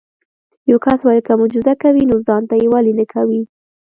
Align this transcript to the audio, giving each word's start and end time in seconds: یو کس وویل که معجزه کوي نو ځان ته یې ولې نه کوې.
یو 0.69 0.77
کس 0.85 0.99
وویل 1.03 1.23
که 1.27 1.33
معجزه 1.39 1.73
کوي 1.81 2.03
نو 2.09 2.15
ځان 2.27 2.43
ته 2.49 2.55
یې 2.61 2.67
ولې 2.73 2.93
نه 2.99 3.05
کوې. 3.13 3.41